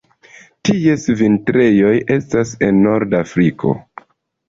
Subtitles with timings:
[0.69, 3.79] Ties vintrejoj estas en norda Afriko.